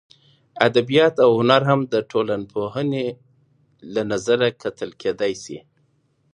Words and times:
ادبیات 0.67 1.15
او 1.25 1.31
هنر 1.39 1.61
هم 1.69 1.81
د 1.93 1.95
ټولنپوهنې 2.11 3.05
له 3.93 4.01
نظره 4.11 4.47
کتل 4.61 4.89
کېدای 5.01 5.33
سي. 5.43 5.57